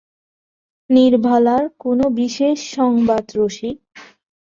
[0.89, 3.77] নীরবালার কোনো বিশেষ সংবাদ– রসিক।